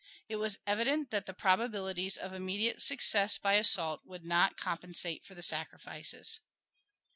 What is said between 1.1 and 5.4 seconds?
that the probabilities of immediate success by assault would not compensate for